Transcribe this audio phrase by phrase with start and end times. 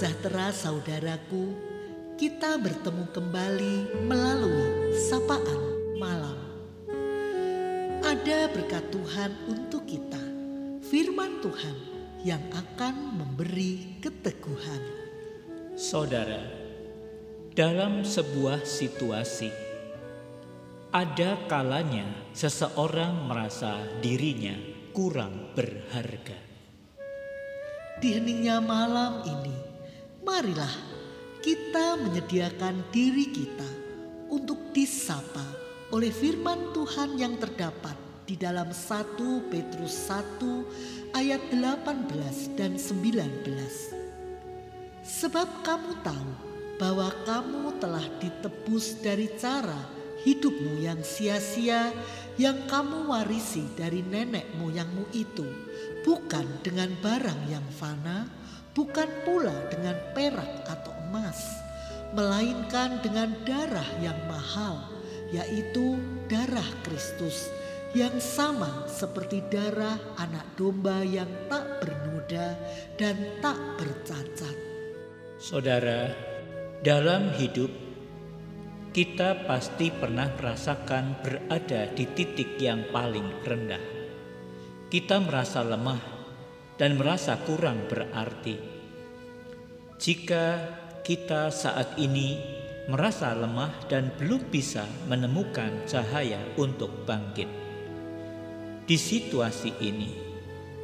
[0.00, 1.52] sejahtera saudaraku,
[2.16, 5.60] kita bertemu kembali melalui sapaan
[6.00, 6.40] malam.
[8.00, 10.24] Ada berkat Tuhan untuk kita,
[10.88, 11.76] firman Tuhan
[12.24, 14.80] yang akan memberi keteguhan.
[15.76, 16.48] Saudara,
[17.52, 19.52] dalam sebuah situasi,
[20.96, 24.56] ada kalanya seseorang merasa dirinya
[24.96, 26.40] kurang berharga.
[28.00, 29.69] Di heningnya malam ini,
[30.20, 30.72] marilah
[31.40, 33.70] kita menyediakan diri kita
[34.28, 35.44] untuk disapa
[35.90, 37.96] oleh firman Tuhan yang terdapat
[38.28, 43.98] di dalam 1 Petrus 1 ayat 18 dan 19.
[45.02, 46.30] Sebab kamu tahu
[46.78, 49.76] bahwa kamu telah ditebus dari cara
[50.22, 51.90] hidupmu yang sia-sia
[52.38, 55.44] yang kamu warisi dari nenek moyangmu itu
[56.06, 58.39] bukan dengan barang yang fana,
[58.76, 61.38] bukan pula dengan perak atau emas,
[62.14, 64.82] melainkan dengan darah yang mahal,
[65.30, 67.50] yaitu darah Kristus
[67.90, 72.54] yang sama seperti darah anak domba yang tak bernoda
[72.94, 74.56] dan tak bercacat.
[75.42, 76.14] Saudara,
[76.86, 77.72] dalam hidup
[78.90, 84.00] kita pasti pernah merasakan berada di titik yang paling rendah
[84.90, 86.19] kita merasa lemah
[86.80, 88.56] dan merasa kurang berarti.
[90.00, 90.44] Jika
[91.04, 92.40] kita saat ini
[92.88, 97.52] merasa lemah dan belum bisa menemukan cahaya untuk bangkit,
[98.88, 100.10] di situasi ini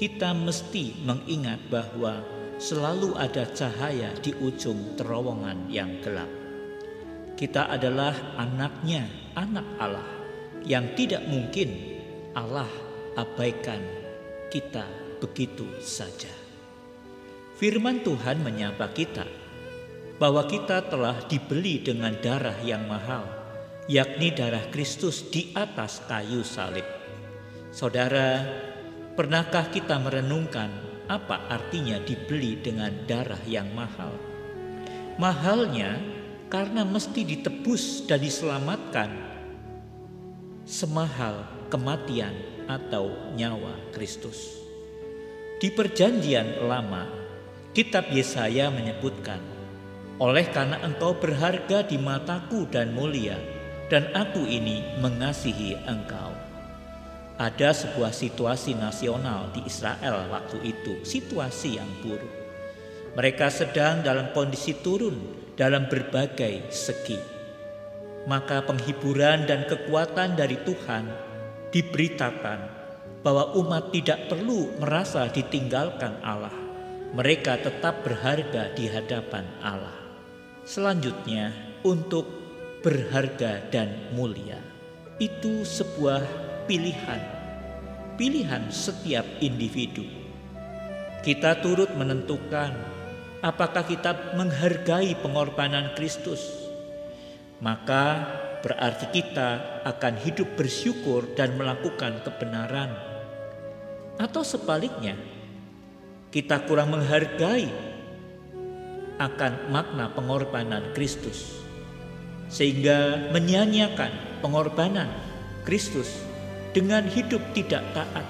[0.00, 2.24] kita mesti mengingat bahwa
[2.56, 6.32] selalu ada cahaya di ujung terowongan yang gelap.
[7.36, 9.04] Kita adalah anaknya,
[9.36, 10.08] anak Allah,
[10.64, 12.00] yang tidak mungkin
[12.32, 12.70] Allah
[13.12, 14.02] abaikan
[14.52, 14.84] kita
[15.16, 16.28] begitu saja.
[17.56, 19.24] Firman Tuhan menyapa kita
[20.20, 23.24] bahwa kita telah dibeli dengan darah yang mahal,
[23.88, 26.84] yakni darah Kristus di atas kayu salib.
[27.72, 28.44] Saudara,
[29.16, 30.68] pernahkah kita merenungkan
[31.08, 34.12] apa artinya dibeli dengan darah yang mahal?
[35.16, 35.96] Mahalnya
[36.52, 39.08] karena mesti ditebus dan diselamatkan
[40.68, 42.36] semahal kematian
[42.68, 44.60] atau nyawa Kristus.
[45.56, 47.08] Di perjanjian lama,
[47.72, 49.40] kitab Yesaya menyebutkan,
[50.20, 53.40] Oleh karena engkau berharga di mataku dan mulia,
[53.88, 56.36] dan aku ini mengasihi engkau.
[57.40, 62.28] Ada sebuah situasi nasional di Israel waktu itu, situasi yang buruk.
[63.16, 65.16] Mereka sedang dalam kondisi turun
[65.56, 67.18] dalam berbagai segi.
[68.28, 71.31] Maka penghiburan dan kekuatan dari Tuhan
[71.72, 72.60] diberitakan
[73.24, 76.52] bahwa umat tidak perlu merasa ditinggalkan Allah.
[77.12, 79.96] Mereka tetap berharga di hadapan Allah.
[80.64, 82.24] Selanjutnya, untuk
[82.82, 84.58] berharga dan mulia
[85.18, 86.22] itu sebuah
[86.66, 87.20] pilihan,
[88.16, 90.02] pilihan setiap individu.
[91.22, 92.74] Kita turut menentukan
[93.42, 96.42] apakah kita menghargai pengorbanan Kristus,
[97.62, 98.26] maka
[98.62, 102.94] berarti kita akan hidup bersyukur dan melakukan kebenaran.
[104.16, 105.18] Atau sebaliknya,
[106.30, 107.68] kita kurang menghargai
[109.18, 111.62] akan makna pengorbanan Kristus
[112.48, 115.08] sehingga menyanyiakan pengorbanan
[115.64, 116.22] Kristus
[116.72, 118.26] dengan hidup tidak taat,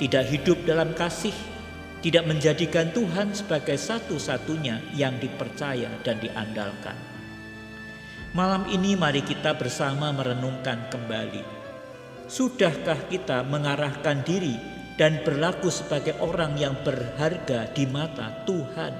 [0.00, 1.34] tidak hidup dalam kasih,
[2.00, 7.17] tidak menjadikan Tuhan sebagai satu-satunya yang dipercaya dan diandalkan.
[8.36, 11.40] Malam ini mari kita bersama merenungkan kembali.
[12.28, 14.52] Sudahkah kita mengarahkan diri
[15.00, 18.92] dan berlaku sebagai orang yang berharga di mata Tuhan?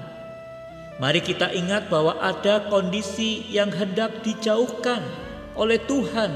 [0.97, 5.05] Mari kita ingat bahwa ada kondisi yang hendak dijauhkan
[5.53, 6.33] oleh Tuhan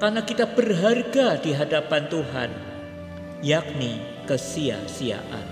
[0.00, 2.50] karena kita berharga di hadapan Tuhan,
[3.44, 5.46] yakni kesia-siaan.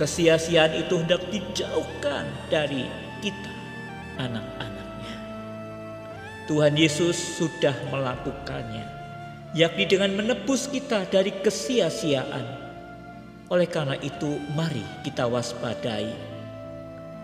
[0.00, 2.88] Kesia-siaan itu hendak dijauhkan dari
[3.20, 3.52] kita,
[4.18, 4.53] anak-anak.
[6.44, 8.84] Tuhan Yesus sudah melakukannya,
[9.56, 12.44] yakni dengan menebus kita dari kesia-siaan.
[13.48, 16.12] Oleh karena itu, mari kita waspadai,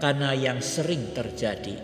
[0.01, 1.77] karena yang sering terjadi.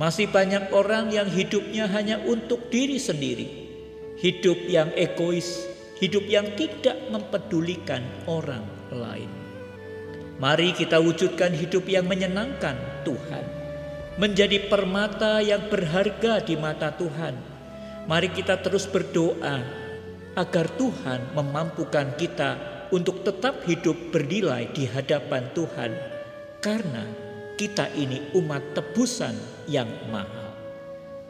[0.00, 3.68] Masih banyak orang yang hidupnya hanya untuk diri sendiri,
[4.16, 5.68] hidup yang egois,
[6.00, 9.28] hidup yang tidak mempedulikan orang lain.
[10.40, 13.61] Mari kita wujudkan hidup yang menyenangkan Tuhan
[14.20, 17.32] menjadi permata yang berharga di mata Tuhan.
[18.04, 19.62] Mari kita terus berdoa
[20.36, 22.50] agar Tuhan memampukan kita
[22.92, 25.92] untuk tetap hidup bernilai di hadapan Tuhan,
[26.60, 27.04] karena
[27.56, 29.32] kita ini umat tebusan
[29.64, 30.52] yang mahal.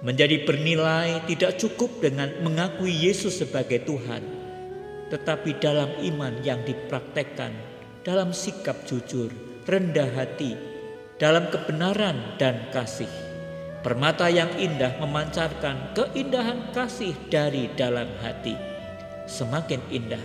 [0.03, 4.23] Menjadi bernilai tidak cukup dengan mengakui Yesus sebagai Tuhan,
[5.15, 7.55] tetapi dalam iman yang dipraktekkan,
[8.03, 9.31] dalam sikap jujur,
[9.71, 10.72] rendah hati,
[11.17, 13.11] dalam kebenaran dan kasih.
[13.83, 18.55] Permata yang indah memancarkan keindahan kasih dari dalam hati.
[19.27, 20.23] Semakin indah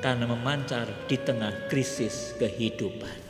[0.00, 3.23] karena memancar di tengah krisis kehidupan.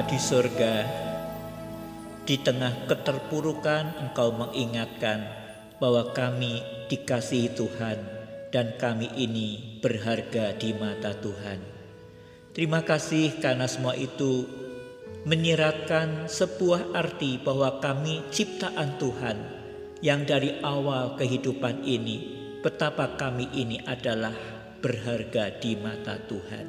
[0.00, 0.74] Di surga,
[2.24, 5.22] di tengah keterpurukan Engkau mengingatkan
[5.76, 7.98] bahwa kami dikasihi Tuhan
[8.48, 11.60] dan kami ini berharga di mata Tuhan.
[12.56, 14.48] Terima kasih karena semua itu
[15.28, 19.36] menyiratkan sebuah arti bahwa kami ciptaan Tuhan
[20.00, 22.18] yang dari awal kehidupan ini
[22.64, 24.34] betapa kami ini adalah
[24.80, 26.66] berharga di mata Tuhan.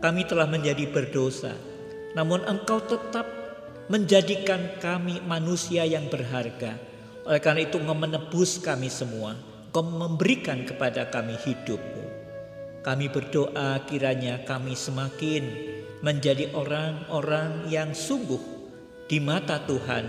[0.00, 1.69] Kami telah menjadi berdosa,
[2.14, 3.26] namun engkau tetap
[3.90, 6.78] menjadikan kami manusia yang berharga.
[7.26, 9.34] Oleh karena itu engkau menebus kami semua.
[9.70, 12.06] Engkau memberikan kepada kami hidupmu.
[12.80, 15.44] Kami berdoa kiranya kami semakin
[16.00, 18.40] menjadi orang-orang yang sungguh
[19.04, 20.06] di mata Tuhan,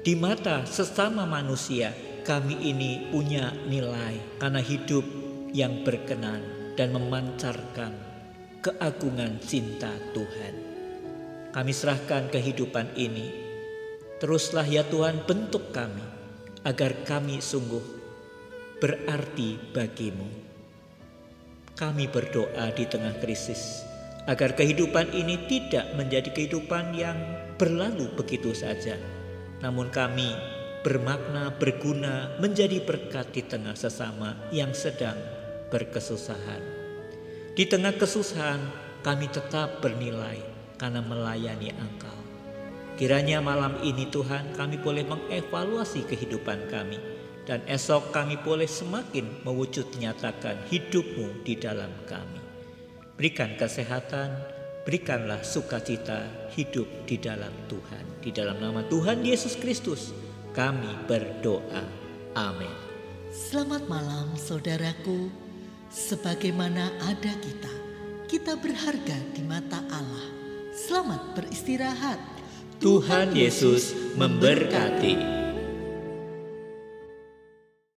[0.00, 1.92] di mata sesama manusia.
[2.26, 5.06] Kami ini punya nilai karena hidup
[5.54, 6.42] yang berkenan
[6.74, 7.94] dan memancarkan
[8.58, 10.65] keagungan cinta Tuhan.
[11.56, 13.32] Kami serahkan kehidupan ini.
[14.20, 16.04] Teruslah ya Tuhan bentuk kami
[16.68, 17.80] agar kami sungguh
[18.76, 20.28] berarti bagimu.
[21.72, 23.88] Kami berdoa di tengah krisis
[24.28, 27.16] agar kehidupan ini tidak menjadi kehidupan yang
[27.56, 29.00] berlalu begitu saja.
[29.64, 30.36] Namun kami
[30.84, 35.16] bermakna, berguna, menjadi berkat di tengah sesama yang sedang
[35.72, 36.60] berkesusahan.
[37.56, 38.60] Di tengah kesusahan
[39.00, 42.16] kami tetap bernilai karena melayani Engkau.
[42.96, 46.96] Kiranya malam ini Tuhan kami boleh mengevaluasi kehidupan kami
[47.44, 52.40] dan esok kami boleh semakin mewujud nyatakan hidupmu di dalam kami.
[53.20, 54.32] Berikan kesehatan,
[54.88, 58.24] berikanlah sukacita hidup di dalam Tuhan.
[58.24, 60.16] Di dalam nama Tuhan Yesus Kristus
[60.56, 61.84] kami berdoa.
[62.32, 62.72] Amin.
[63.28, 65.28] Selamat malam saudaraku,
[65.92, 67.74] sebagaimana ada kita,
[68.24, 70.45] kita berharga di mata Allah
[70.76, 72.20] Selamat beristirahat.
[72.84, 75.35] Tuhan Yesus memberkati.